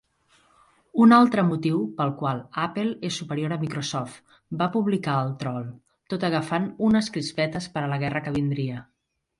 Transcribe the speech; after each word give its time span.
"Un 1.03 1.11
altre 1.17 1.43
motiu 1.49 1.81
pel 1.99 2.13
qual 2.21 2.39
Apple 2.63 2.95
és 3.11 3.19
superior 3.23 3.55
a 3.59 3.59
Microsoft", 3.65 4.35
va 4.63 4.71
publicar 4.79 5.21
el 5.27 5.33
trol, 5.45 5.69
tot 6.15 6.27
agafant 6.33 6.69
unes 6.91 7.13
crispetes 7.19 7.71
per 7.77 7.87
a 7.87 7.95
la 7.95 8.03
guerra 8.07 8.27
que 8.29 8.37
vindria. 8.43 8.87